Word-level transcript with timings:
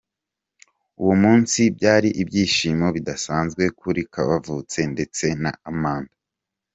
Uwo 1.01 1.13
munsi 1.23 1.59
byari 1.75 2.09
ibyishimo 2.21 2.85
bidasanzwe 2.95 3.63
kuri 3.79 4.01
Kavutse 4.13 4.79
ndetse 4.93 5.25
na 5.43 5.51
Amanda. 5.71 6.15